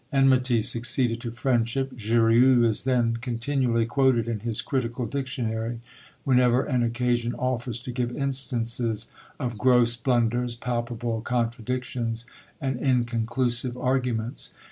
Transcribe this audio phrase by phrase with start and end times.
[0.11, 5.79] Enmity succeeded to friendship; Jurieu is then continually quoted in his "Critical Dictionary,"
[6.23, 12.25] whenever an occasion offers to give instances of gross blunders, palpable contradictions,
[12.59, 14.55] and inconclusive arguments.